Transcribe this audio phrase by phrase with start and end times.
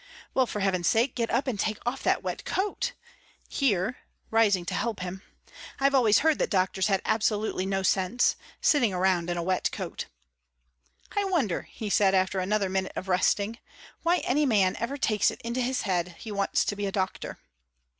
[0.33, 2.93] "Well, for heaven's sake get up and take off that wet coat!
[3.47, 3.97] Here,"
[4.31, 5.21] rising to help him
[5.79, 8.35] "I've always heard that doctors had absolutely no sense.
[8.61, 10.07] Sitting around in a wet coat!"
[11.15, 13.59] "I wonder," he said, after another minute of resting,
[14.01, 17.37] "why any man ever takes it into his head he wants to be a doctor?"